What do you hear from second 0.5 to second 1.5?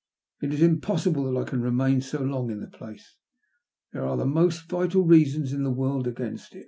is impossible that I